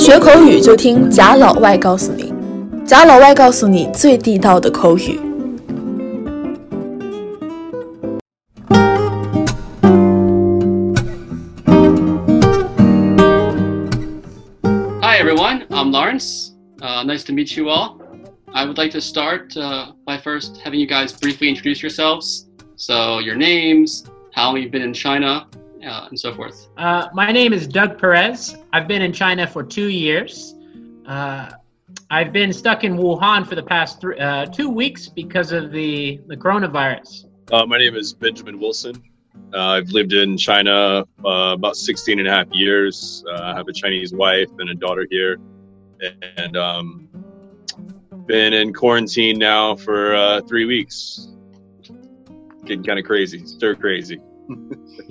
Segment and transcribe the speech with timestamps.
[0.00, 2.32] 学口语就听贾老外告诉你，
[2.86, 5.18] 贾老外告诉你最地道的口语。
[15.00, 15.66] Hi, everyone.
[15.70, 16.52] I'm Lawrence.
[16.80, 17.98] Uh, nice to meet you all.
[18.52, 22.46] I would like to start uh, by first having you guys briefly introduce yourselves.
[22.76, 25.46] So, your names, how long you've been in China,
[25.85, 26.69] uh, and so forth.
[26.77, 28.55] Uh, my name is Doug Perez.
[28.73, 30.55] I've been in China for two years.
[31.05, 31.51] Uh,
[32.09, 36.19] I've been stuck in Wuhan for the past three, uh, two weeks because of the,
[36.27, 37.25] the coronavirus.
[37.51, 38.95] Uh, my name is Benjamin Wilson.
[39.53, 43.23] Uh, I've lived in China uh, about 16 and a half years.
[43.27, 45.37] Uh, I have a Chinese wife and a daughter here.
[46.37, 47.09] And um,
[48.25, 51.27] been in quarantine now for uh, three weeks.
[52.65, 54.19] Getting kind of crazy, stir crazy.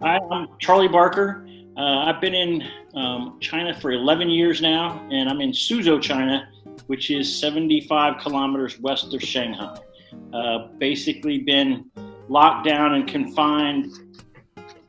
[0.00, 1.44] Hi, I'm Charlie Barker.
[1.76, 2.62] Uh, I've been in
[2.94, 6.48] um, China for 11 years now, and I'm in Suzhou, China,
[6.86, 9.76] which is 75 kilometers west of Shanghai.
[10.32, 11.90] Uh, basically, been
[12.28, 13.92] locked down and confined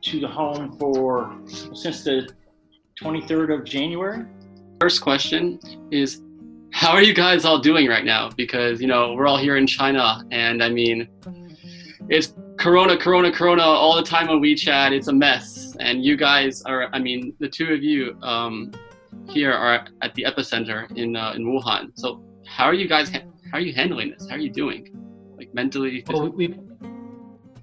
[0.02, 1.36] to the home for
[1.74, 2.32] since the
[3.02, 4.24] 23rd of January.
[4.80, 5.58] First question
[5.90, 6.22] is
[6.70, 8.30] How are you guys all doing right now?
[8.36, 11.08] Because, you know, we're all here in China, and I mean,
[12.08, 14.92] it's Corona, Corona, Corona all the time on WeChat.
[14.92, 15.74] It's a mess.
[15.80, 18.70] And you guys are, I mean, the two of you um,
[19.30, 21.90] here are at the epicenter in, uh, in Wuhan.
[21.94, 24.28] So, how are you guys, ha- how are you handling this?
[24.28, 24.94] How are you doing?
[25.38, 26.58] Like mentally, Well, we've,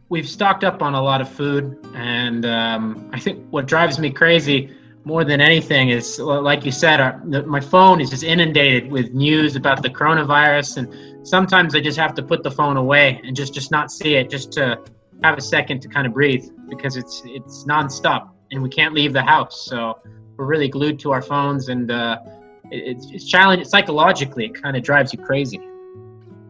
[0.09, 4.09] we've stocked up on a lot of food, and um, I think what drives me
[4.09, 4.75] crazy
[5.07, 9.13] more than anything is, like you said, our, the, my phone is just inundated with
[9.13, 13.33] news about the coronavirus, and sometimes I just have to put the phone away and
[13.33, 14.77] just just not see it, just to
[15.23, 19.13] have a second to kind of breathe because it's it's nonstop, and we can't leave
[19.13, 19.99] the house, so
[20.35, 22.17] we're really glued to our phones, and uh,
[22.69, 24.45] it, it's it's challenging psychologically.
[24.47, 25.59] It kind of drives you crazy.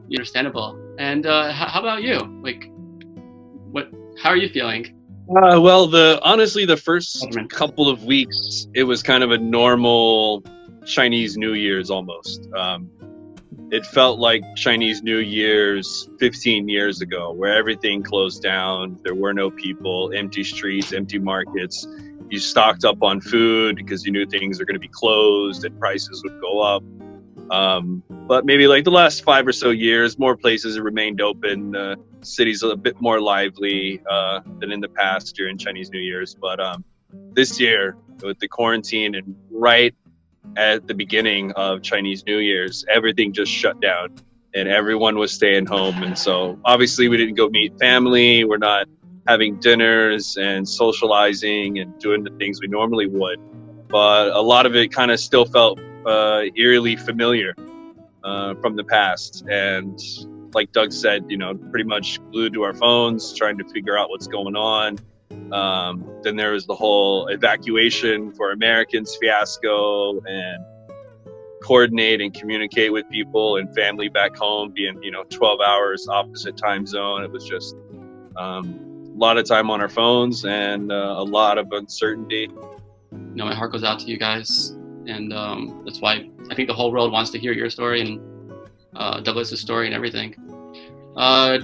[0.10, 0.70] understandable.
[0.98, 2.18] And uh, how about you?
[2.42, 2.72] Like,
[3.72, 3.92] what?
[4.22, 4.97] How are you feeling?
[5.30, 10.42] Uh, well, the honestly, the first couple of weeks, it was kind of a normal
[10.86, 12.48] Chinese New Year's almost.
[12.54, 12.90] Um,
[13.70, 18.98] it felt like Chinese New Year's 15 years ago, where everything closed down.
[19.04, 21.86] There were no people, empty streets, empty markets.
[22.30, 25.78] You stocked up on food because you knew things were going to be closed and
[25.78, 26.84] prices would go up.
[27.52, 31.76] Um, but maybe like the last five or so years, more places have remained open.
[31.76, 36.36] Uh, cities a bit more lively uh, than in the past during Chinese New Year's.
[36.36, 36.84] But um,
[37.34, 39.96] this year, with the quarantine and right
[40.56, 44.16] at the beginning of Chinese New Year's, everything just shut down
[44.54, 46.04] and everyone was staying home.
[46.04, 48.44] And so obviously, we didn't go meet family.
[48.44, 48.88] We're not
[49.28, 53.40] having dinners and socializing and doing the things we normally would.
[53.90, 57.56] But a lot of it kind of still felt uh, eerily familiar
[58.24, 59.46] uh, from the past.
[59.50, 60.00] And
[60.54, 64.10] like Doug said, you know, pretty much glued to our phones, trying to figure out
[64.10, 64.98] what's going on.
[65.52, 70.64] Um, then there was the whole evacuation for Americans fiasco and
[71.64, 76.58] coordinate and communicate with people and family back home, being, you know, 12 hours opposite
[76.58, 77.24] time zone.
[77.24, 77.76] It was just
[78.36, 82.50] um, a lot of time on our phones and uh, a lot of uncertainty.
[83.12, 84.77] You know, my heart goes out to you guys,
[85.08, 88.22] and um, that's why I think the whole world wants to hear your story and
[88.96, 90.36] uh, Douglas's story and everything.
[91.16, 91.60] Uh,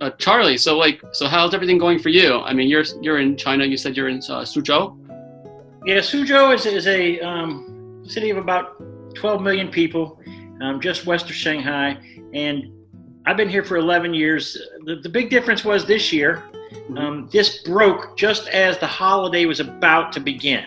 [0.00, 2.40] uh, Charlie, so like, so how's everything going for you?
[2.40, 3.64] I mean, you're you're in China.
[3.64, 4.96] You said you're in uh, Suzhou.
[5.86, 8.82] Yeah, Suzhou is, is a um, city of about
[9.14, 10.20] 12 million people,
[10.60, 11.98] um, just west of Shanghai.
[12.34, 12.70] And
[13.26, 14.56] I've been here for 11 years.
[14.84, 16.44] The, the big difference was this year,
[16.96, 20.64] um, this broke just as the holiday was about to begin,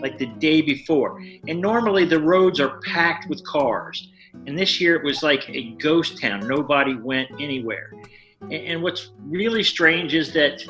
[0.00, 1.20] like the day before.
[1.48, 4.08] And normally the roads are packed with cars.
[4.46, 6.46] And this year it was like a ghost town.
[6.46, 7.92] Nobody went anywhere.
[8.42, 10.62] And, and what's really strange is that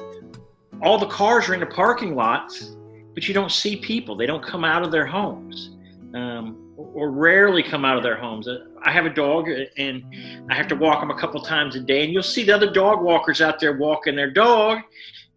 [0.82, 2.76] all the cars are in the parking lots
[3.14, 4.16] but you don't see people.
[4.16, 5.76] They don't come out of their homes,
[6.14, 8.48] um, or rarely come out of their homes.
[8.48, 10.02] Uh, I have a dog, uh, and
[10.48, 12.04] I have to walk him a couple times a day.
[12.04, 14.78] And you'll see the other dog walkers out there walking their dog,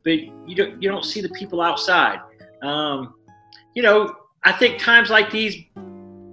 [0.04, 2.20] but you don't you don't see the people outside.
[2.62, 3.16] Um,
[3.76, 5.56] you know, I think times like these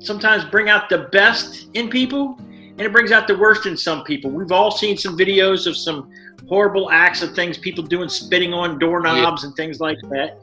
[0.01, 4.05] sometimes bring out the best in people, and it brings out the worst in some
[4.05, 4.31] people.
[4.31, 6.11] We've all seen some videos of some
[6.49, 10.39] horrible acts of things people doing, spitting on doorknobs and things like that.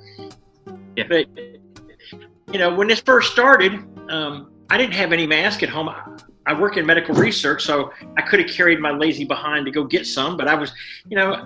[0.95, 1.05] Yeah.
[1.09, 1.27] But
[2.51, 3.73] you know, when this first started,
[4.09, 5.89] um, I didn't have any mask at home.
[5.89, 9.71] I, I work in medical research, so I could have carried my lazy behind to
[9.71, 10.37] go get some.
[10.37, 10.71] But I was,
[11.09, 11.45] you know,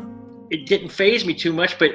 [0.52, 1.80] it didn't phase me too much.
[1.80, 1.92] But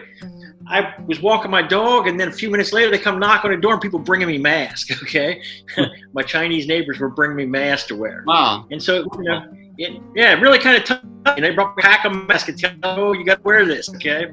[0.69, 3.53] I was walking my dog, and then a few minutes later, they come knock on
[3.53, 4.91] the door, and people bringing me masks.
[5.07, 5.41] Okay,
[6.13, 8.25] my Chinese neighbors were bringing me masks to wear.
[8.27, 8.67] Wow.
[8.71, 9.47] And so, you know,
[9.79, 11.01] it, yeah, it really kind of tough.
[11.37, 13.37] You know, they brought me a pack of masks and tell me, oh, you got
[13.37, 14.33] to wear this, okay?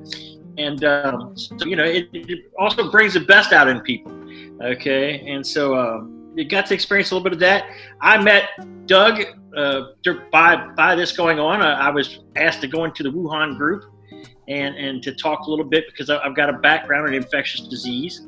[0.58, 4.12] And um, so, you know, it, it also brings the best out in people,
[4.64, 5.20] okay?
[5.28, 7.66] And so, um, you got to experience a little bit of that.
[8.02, 8.50] I met
[8.88, 9.24] Doug
[9.56, 9.82] uh,
[10.32, 11.62] by by this going on.
[11.62, 13.93] I, I was asked to go into the Wuhan group
[14.48, 18.22] and and to talk a little bit because I've got a background in infectious disease,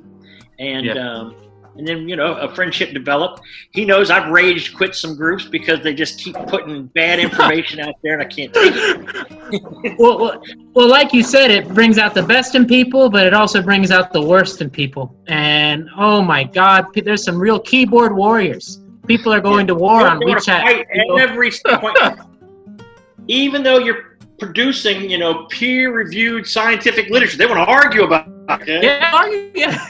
[0.60, 0.94] and Yeah.
[0.94, 1.36] um,
[1.78, 3.42] and then you know a friendship developed.
[3.72, 7.96] He knows I've raged quit some groups because they just keep putting bad information out
[8.02, 9.98] there, and I can't take it.
[10.00, 10.42] well, well,
[10.74, 13.92] well, like you said, it brings out the best in people, but it also brings
[13.92, 15.14] out the worst in people.
[15.28, 18.80] And oh my God, there's some real keyboard warriors.
[19.06, 20.62] People are going to war on They wanna WeChat.
[20.62, 21.98] fight you at every point.
[23.28, 28.28] Even though you're producing, you know, peer-reviewed scientific literature, they want to argue about
[28.68, 28.84] it.
[28.84, 29.90] Yeah, are you- yeah.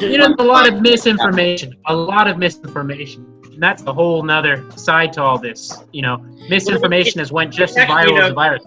[0.00, 1.74] You know, a lot of misinformation.
[1.86, 3.24] A lot of misinformation.
[3.44, 5.84] And that's a whole nother side to all this.
[5.92, 6.16] You know,
[6.48, 8.64] misinformation has went just as viral you as know- the virus.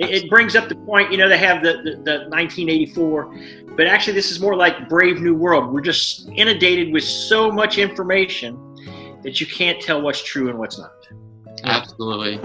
[0.00, 3.36] It, it brings up the point, you know, they have the, the, the 1984,
[3.76, 5.72] but actually, this is more like Brave New World.
[5.72, 8.58] We're just inundated with so much information
[9.22, 10.92] that you can't tell what's true and what's not.
[11.64, 12.40] Absolutely.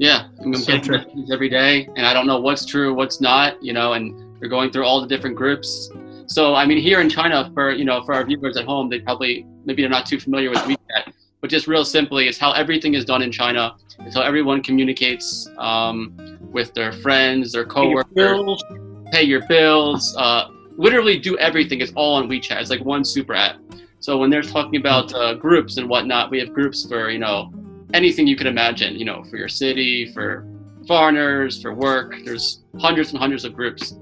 [0.00, 0.28] Yeah.
[0.42, 3.92] I'm So getting every day, and I don't know what's true, what's not, you know,
[3.92, 5.90] and you're going through all the different groups.
[6.26, 9.00] So, I mean, here in China, for, you know, for our viewers at home, they
[9.00, 11.12] probably, maybe they're not too familiar with WeChat,
[11.42, 13.76] but just real simply, it's how everything is done in China.
[13.98, 18.64] It's how everyone communicates um, with their friends, their Pay your coworkers, bills.
[19.12, 20.48] pay your bills, uh,
[20.78, 21.82] literally do everything.
[21.82, 22.58] It's all on WeChat.
[22.58, 23.56] It's like one super app.
[23.98, 27.52] So when they're talking about uh, groups and whatnot, we have groups for you know
[27.94, 28.96] anything you could imagine.
[28.96, 30.46] You know, for your city, for
[30.86, 32.14] foreigners, for work.
[32.24, 33.94] There's hundreds and hundreds of groups.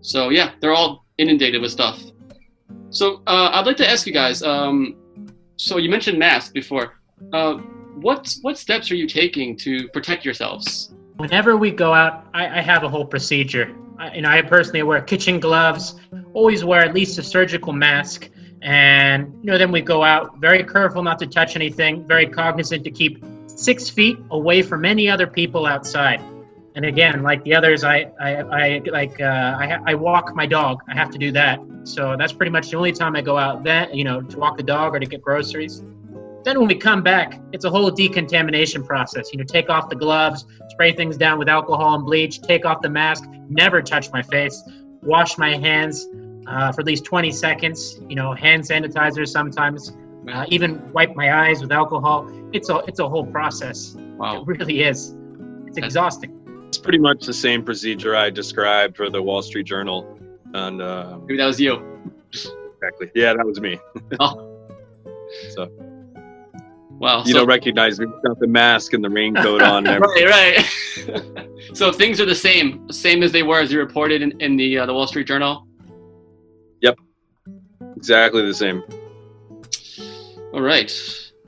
[0.00, 2.02] So yeah, they're all inundated with stuff.
[2.90, 4.42] So uh, I'd like to ask you guys.
[4.42, 4.96] Um,
[5.56, 6.94] so you mentioned masks before.
[7.32, 7.54] Uh,
[7.94, 10.92] what what steps are you taking to protect yourselves?
[11.16, 13.74] Whenever we go out, I, I have a whole procedure.
[13.98, 15.94] I, and I personally wear kitchen gloves,
[16.32, 18.28] always wear at least a surgical mask.
[18.64, 22.82] And, you know, then we go out very careful not to touch anything, very cognizant
[22.84, 26.20] to keep six feet away from any other people outside.
[26.74, 30.80] And again, like the others, I, I, I like, uh, I, I walk my dog.
[30.88, 31.60] I have to do that.
[31.84, 33.64] So that's pretty much the only time I go out.
[33.64, 35.84] That you know, to walk the dog or to get groceries.
[36.42, 39.30] Then when we come back, it's a whole decontamination process.
[39.30, 42.80] You know, take off the gloves, spray things down with alcohol and bleach, take off
[42.80, 44.62] the mask, never touch my face,
[45.02, 46.06] wash my hands
[46.46, 48.00] uh, for at least 20 seconds.
[48.08, 49.96] You know, hand sanitizer sometimes,
[50.32, 52.28] uh, even wipe my eyes with alcohol.
[52.52, 53.94] It's a it's a whole process.
[54.16, 54.42] Wow.
[54.42, 55.16] It really is.
[55.66, 56.40] It's exhausting.
[56.68, 60.18] It's pretty much the same procedure I described for the Wall Street Journal.
[60.54, 61.82] And uh, Maybe that was you.
[62.32, 63.78] exactly, yeah, that was me.
[64.20, 64.50] Oh,
[65.50, 65.68] So
[66.98, 67.24] wow.
[67.24, 69.84] you so- don't recognize me without the mask and the raincoat on.
[70.00, 71.48] Right, right.
[71.74, 74.78] so things are the same, same as they were as you reported in, in the
[74.78, 75.66] uh, the Wall Street Journal.
[77.96, 78.82] Exactly the same.
[80.52, 80.90] All right.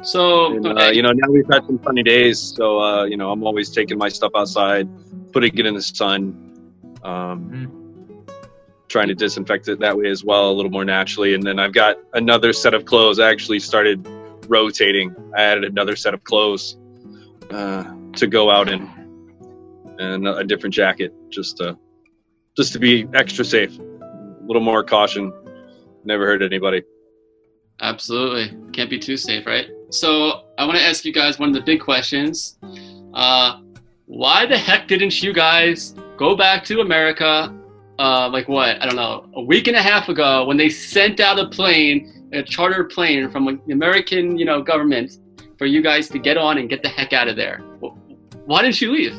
[0.02, 3.30] So And, uh, you know, now we've had some sunny days, so uh, you know,
[3.30, 4.88] I'm always taking my stuff outside,
[5.32, 6.70] putting it in the sun,
[7.02, 8.26] um,
[8.88, 11.34] trying to disinfect it that way as well, a little more naturally.
[11.34, 13.18] And then I've got another set of clothes.
[13.18, 14.06] I actually started
[14.48, 15.14] rotating.
[15.34, 16.76] I added another set of clothes
[17.50, 17.84] uh,
[18.16, 18.88] to go out in,
[19.98, 21.78] and a different jacket, just to
[22.56, 25.32] just to be extra safe, a little more caution.
[26.06, 26.82] Never hurt anybody.
[27.80, 28.56] Absolutely.
[28.72, 29.66] Can't be too safe, right?
[29.90, 32.58] So I want to ask you guys one of the big questions.
[33.12, 33.60] Uh,
[34.06, 37.52] why the heck didn't you guys go back to America?
[37.98, 38.80] Uh, like what?
[38.80, 39.28] I don't know.
[39.34, 43.28] A week and a half ago, when they sent out a plane, a charter plane
[43.30, 45.18] from the American, you know, government,
[45.58, 47.58] for you guys to get on and get the heck out of there.
[48.44, 49.16] Why didn't you leave?